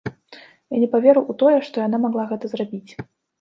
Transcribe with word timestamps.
І 0.75 0.79
не 0.83 0.87
паверыў 0.93 1.27
у 1.33 1.35
тое, 1.43 1.59
што 1.67 1.85
яна 1.87 2.01
магла 2.07 2.27
гэта 2.33 2.45
зрабіць. 2.55 2.91